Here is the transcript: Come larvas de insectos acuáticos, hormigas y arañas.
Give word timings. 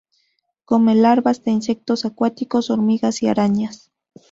Come 0.65 0.95
larvas 0.95 1.43
de 1.43 1.51
insectos 1.51 2.05
acuáticos, 2.05 2.71
hormigas 2.71 3.21
y 3.21 3.27
arañas. 3.27 3.91